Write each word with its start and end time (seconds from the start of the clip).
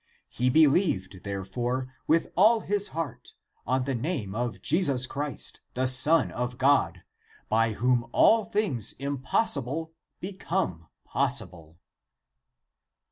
He 0.29 0.49
believed 0.49 1.21
therefore, 1.23 1.93
with 2.07 2.31
all 2.35 2.61
his 2.61 2.87
heart 2.87 3.35
on 3.67 3.83
the 3.83 3.93
name 3.93 4.33
of 4.33 4.59
Jesus 4.59 5.05
Christ, 5.05 5.61
the 5.75 5.85
Son 5.85 6.31
of 6.31 6.57
God, 6.57 7.03
by 7.49 7.73
whom 7.73 8.09
all 8.11 8.45
things 8.45 8.93
impossible 8.93 9.91
become 10.19 10.87
possible. 11.05 11.77